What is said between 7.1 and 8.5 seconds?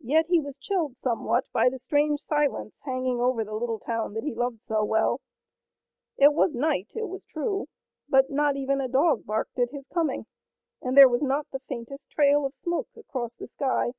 true, but